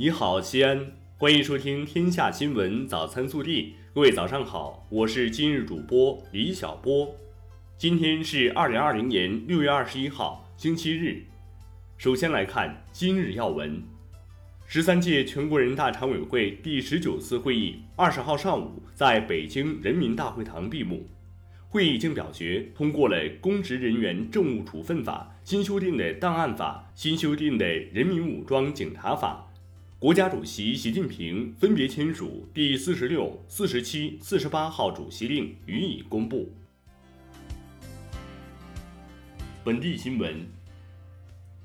[0.00, 3.64] 你好，西安，欢迎收听《天下新闻早餐速递》。
[3.94, 7.14] 各位早上好，我是今日主播李小波。
[7.76, 11.24] 今天是二零二零年六月二十一号，星期日。
[11.98, 13.82] 首先来看今日要闻：
[14.64, 21.06] 十三届全国人大常委会第十九次会议二十号上午在北京人民大会堂闭幕。
[21.68, 29.46] 会议经表决通过了《公职人员政务处分法》新修订的档案法、新修订的人民武装警察法。
[30.00, 36.50] 国家主席习近平分别签署第四十六、四十七、四十八号主席令，予以公布。
[39.62, 40.48] 本地新闻：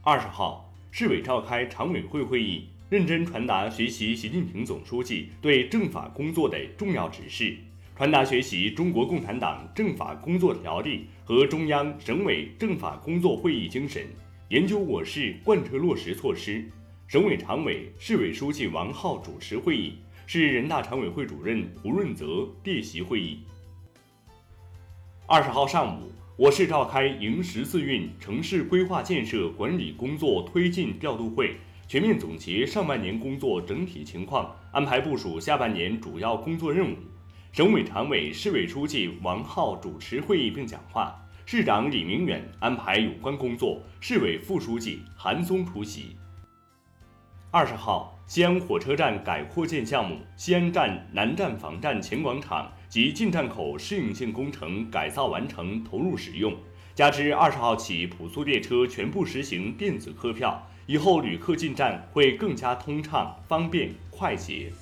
[0.02, 7.56] 二十号，市委召开常委会会议，认真传达学习习近平总书记对政法工作的重要指示。
[7.96, 14.06] 传达学习中国共产党政法工作条例和中央、省委政法工作会议精神，
[14.50, 16.70] 研究我市贯彻落实措施。
[17.08, 19.94] 省委常委、市委书记王浩主持会议，
[20.26, 23.42] 市人大常委会主任胡润泽列席会议。
[25.28, 31.56] 二十号上午，我市召开迎十四运城市规划建设管理工作推进调度会，
[31.88, 36.96] 全面总结上半年工作整体情况，安排部署下半年主要工作任务。
[37.52, 41.16] 省委常委、市委书记王浩主持会议并讲话，
[41.46, 46.16] 市长李明远安排有关工作，市委副书记韩松出席。
[47.56, 56.54] 二十号，西安火车站改扩建项目西安站南站房站前广场及进站口适应性工程改造完成投入使用，
[56.94, 64.74] 加之二十号起普速列车全部实行电子客票，以后旅客进站会更加通畅、方便、快捷。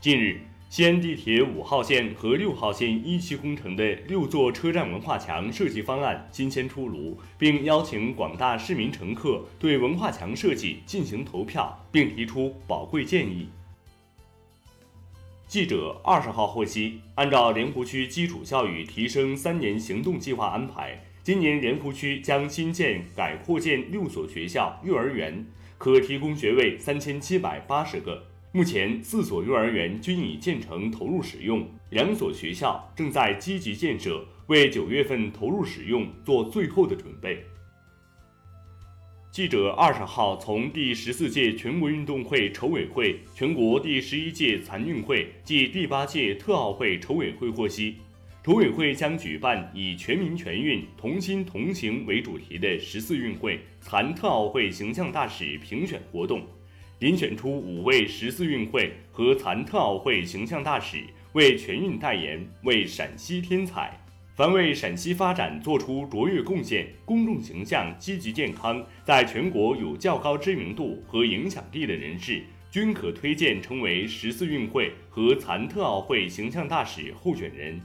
[0.00, 0.42] 近日。
[0.72, 13.50] 西安地铁五号线和六号线一期工程的六座车站文化墙设计方案新鲜出炉，并邀请广大市民乘客对文化墙设计进行投票，并提出宝贵建议。
[15.46, 25.44] 记者二十号获悉，按照莲湖区基础教育提升三年行动计划安排，今年莲湖区将新建、改扩建六所学校、幼儿园，
[25.76, 28.31] 可提供学位三千七百八十个。
[28.54, 37.42] 目前，四所幼儿园均已建成投入使用，两所学校正在积极建设，为九月份投入使用做最后的准备。
[39.30, 47.96] 记者二十号从第十四届全国运动会筹委会、全国第十一届残运会暨第八届特奥会筹委会获悉，
[48.44, 56.46] 筹委会将举办以“全民全运，同心同行”为主题的十四运会残特奥会形象大使评选活动。
[57.02, 61.02] 遴选出五位十四运会和残特奥会形象大使
[61.32, 63.98] 为全运代言，为陕西添彩。
[64.36, 72.40] 凡为陕西发展做出卓越贡献、公众形象积极健康、在全国有较高知名度和影响力的人士，
[72.70, 77.82] 均可推荐成为十四运会和残特奥会形象大使候选人。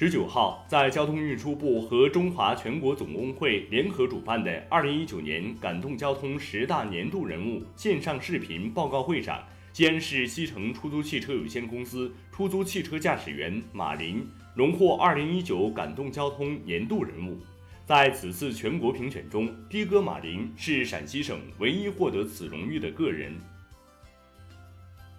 [0.00, 9.42] 十九号，在交通运输部和中华全国总工会联合主办的二零一九年感动交通十大年度人物线上视频报告会上，
[9.72, 17.36] 西安市西城出租汽车有限公司出租汽车驾驶员马林荣获二零一九感动交通年度人物。
[17.84, 23.32] 在此次全国评选中，的哥马林是陕西省唯一获得此荣誉的个人。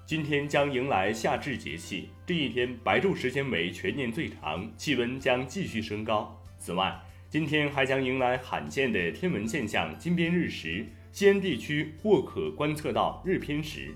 [0.10, 6.36] 今天将迎来夏至节气，这一天白昼时间为全年最长，气温将继续升高。
[6.58, 7.00] 此外，
[7.30, 13.94] 今天还将迎来罕见的天文现象——金边日食，西安地区或可观测到日偏食。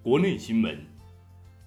[0.00, 0.80] 国内新闻，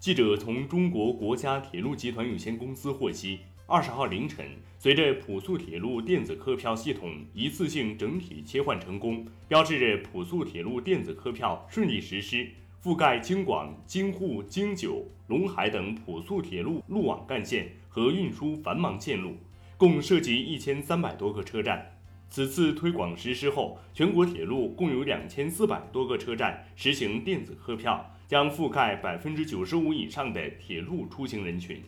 [0.01, 3.37] 记者从中国国家铁路集团有限公司获悉。
[3.67, 4.43] 二十号凌晨，
[4.79, 12.49] 随着普速铁路电子客票系统一次性整体切换成功，标志着普速铁路电子客票顺利实施，
[12.83, 19.35] 覆盖京广、京沪、京九、陇海等普速铁路路网干线和运输繁忙线路，
[19.77, 22.00] 共涉及一千三百多个车站。
[22.31, 31.83] 此次推广实施后，全国铁路共有两千四百多个车站实行电子客票，将覆盖百分之九十五以上的铁路出行人群。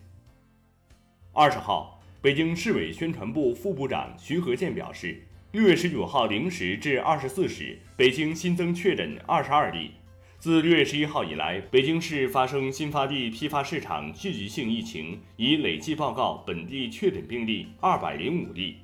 [1.31, 5.23] 二十号，北京市委宣传部副部长徐和建表示，
[5.53, 9.91] 六月十九号零时至二十四时，北京新增确诊二十二例。
[10.39, 18.79] 自六月十一号以来，北京市发生新发地批发市场聚集性疫情，已累计报告本地确诊病例二百零五例。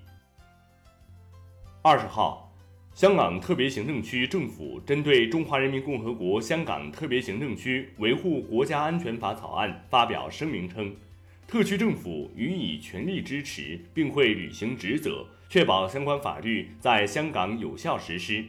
[1.81, 2.53] 二十号，
[2.93, 10.93] 香港特别行政区政府针对《中华人民共和国香港特别行政区维护国家安全法》草案发表声明称。
[11.47, 18.43] 特区政府予以全力支持，并会履行职责，确保相关法律在香港有效实施。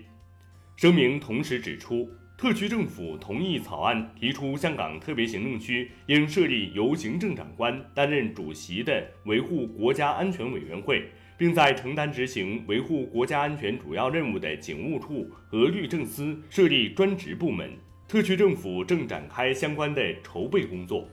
[0.74, 11.04] 声明同时指出，特区政府同意草案提出，香港特别行政区应设立由行政长官担任主席的维护国家安全委员会，
[11.40, 17.70] 并在承担执行维护国家安全主要任务的警务处和律政司设立专职部门。
[18.06, 21.08] 特区政府正展开相关的筹备工作。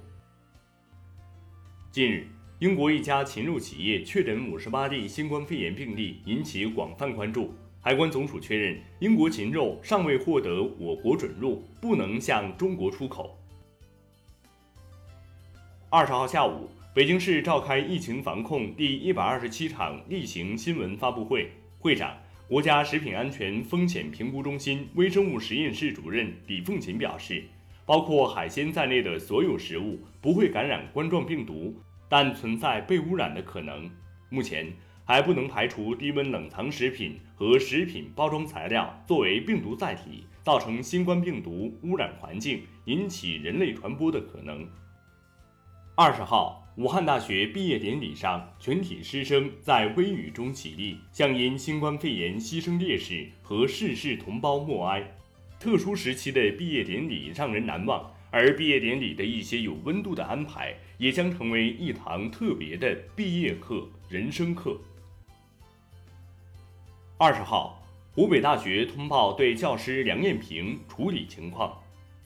[1.92, 2.28] 近日，
[2.60, 7.54] 英国一家禽肉企业确诊五十八例新冠肺炎病例，引起广泛关注。
[7.80, 13.40] 海关总署确认，英国禽肉尚未获得我国准入，不能向中国出口。
[15.90, 22.18] 二十号下午，北京市召开疫情防控第一百二十七场例行新闻发布会，会上，
[22.48, 27.44] 国家食品安全风险评估中心微生物实验室主任李凤琴表示，
[27.86, 31.72] 包括海鲜在内的所有食物不会感染冠状病毒。
[32.10, 33.88] 但存在被污染的可能，
[34.32, 34.74] 目前
[35.06, 44.68] 还不能排除低温冷藏食品和食品包装材料作为病毒载体，造成新冠病毒污染环境，引起人类传播的可能。
[45.94, 55.04] 二十号，武汉大学毕业典礼上，全体师生在微雨中起立，向因新冠肺炎牺牲烈士和逝世同胞默哀。
[55.60, 58.14] 特殊时期的毕业典礼让人难忘。
[58.30, 64.80] 而毕业典礼的一些有温度的安排，也将成为一堂特别的毕业课、人生课。
[67.18, 67.82] 二十号，
[68.14, 71.76] 湖北大学通报对教师梁艳萍处理情况。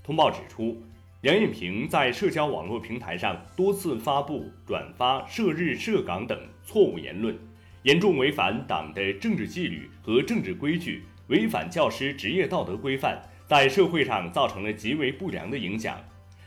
[0.04, 0.84] 通报指出，
[1.22, 7.38] 梁艳萍在社交网络平台上多次发布、转发涉日涉港等错误言论，
[7.84, 13.22] 严重违反党的政治纪律和政治规矩，违反教师职业道德规范。
[13.46, 16.00] 在社会上造成了极为不良的影响。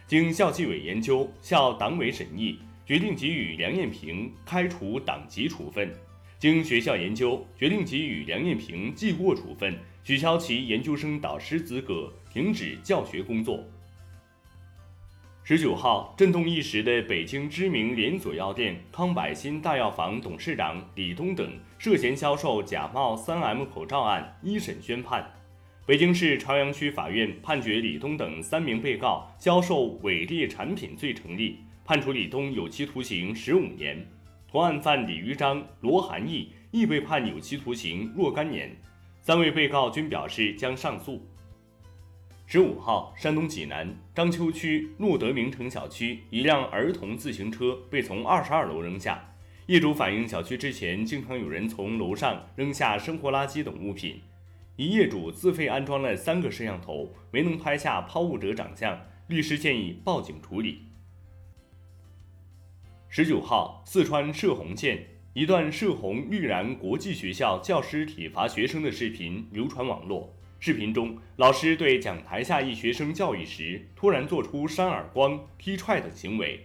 [0.08, 5.86] 经校纪委研究、校党委审议，决定给予梁艳萍开除党籍处分；
[6.40, 13.62] 经学校研究，决定给予梁艳萍记过处分，取消其研究生导师资格，停止教学工作。
[15.46, 25.31] 十九号，震动一时的北京知名连锁药店康百新大药房董事长李东等涉嫌销售假冒三 M 口罩案一审宣判。
[25.85, 34.02] 北京市朝阳区法院判决李东等三名被告销售伪劣产品罪成立，判处李东有期徒刑十五年。
[34.50, 38.75] 同案犯李玉章、罗涵义亦被判有期徒刑若干年。
[39.20, 41.23] 三位被告均表示将上诉。
[42.46, 49.35] 十五号，山东济南章丘区诺德名城小区一辆儿童自行车被从二十二楼扔下，
[49.67, 54.20] 业主反映小区之前经常有人从楼上扔下生活垃圾等物品。
[54.76, 60.82] 一业主自费安装了三个摄像头，没能拍下抛物者长相，律师建议报警处理。
[63.08, 70.37] 十九号，四川射洪县一段射洪绿然国际学校教师体罚学生的视频流传网络。
[70.66, 76.58] 视频中，老师对讲台下一学生教育时，突然做出扇耳光、踢踹等行为。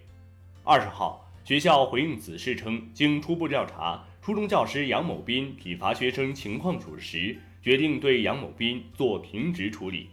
[0.64, 7.38] 二十号，学校回应此事称，经初步调查，初中教师杨某斌体罚学生情况属实。
[7.62, 10.08] 决定对杨某斌做停职处理。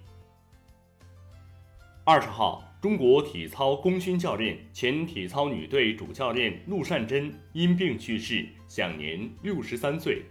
[2.03, 10.25] 二十号，中国体操功勋教练、前体操女队主教练陆善珍因病去世，享年六十三岁。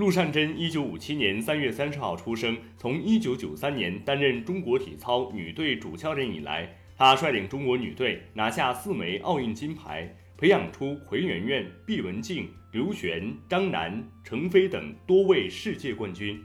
[0.00, 16.42] 陆善珍一九五七年三月三十号出生，从一九九三年担任中国体操女队主教练以来，她率领中国女队拿下四枚奥运金牌，培养出奎媛媛、毕雯静、刘璇、张楠、程飞等多位世界冠军。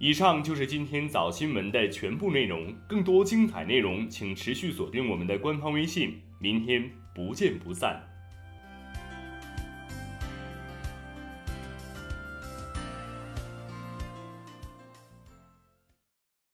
[0.00, 2.74] 以上就是今天早新闻的全部内容。
[2.88, 6.20] 更多精彩内容，请持续锁定我们的官方微信。
[6.40, 8.15] 明天不见不散。